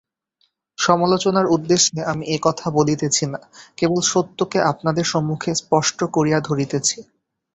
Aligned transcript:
সমালোচনার 0.77 1.45
উদ্দেশ্যে 1.47 1.99
আমি 2.03 2.23
এ-কথা 2.27 2.67
বলিতেছি 2.69 3.23
না, 3.25 3.39
কেবল 3.77 3.99
সত্যকে 4.11 4.59
আপনাদের 4.71 5.05
সম্মুখে 5.05 5.51
স্পষ্ট 5.61 5.99
করিয়া 6.13 6.39
ধরিতেছি। 6.39 6.97